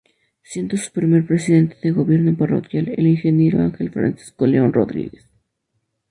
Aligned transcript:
Siendo 0.41 0.77
su 0.77 0.91
primer 0.91 1.27
presidente 1.27 1.77
de 1.83 1.91
gobierno 1.91 2.35
parroquial 2.35 2.89
el 2.97 3.05
ingeniero 3.05 3.59
Ángel 3.59 3.91
Francisco 3.91 4.47
León 4.47 4.73
Rodríguez. 4.73 5.23